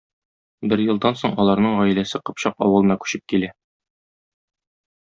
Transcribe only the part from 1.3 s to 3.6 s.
аларның гаиләсе Кыпчак авылына күчеп килә.